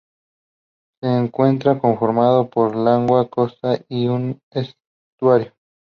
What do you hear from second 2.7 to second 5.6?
una laguna costera y un estuario.